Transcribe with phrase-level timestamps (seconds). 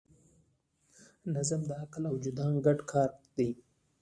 [1.33, 3.49] نظم د عقل او وجدان ګډ کار دی.